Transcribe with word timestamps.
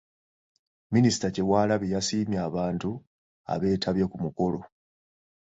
Minisita 0.93 1.27
Kyewalabye 1.33 1.91
yasiimye 1.95 2.39
abantu 2.49 2.89
abeetabye 3.53 4.05
ku 4.11 4.17
mukolo 4.23 4.59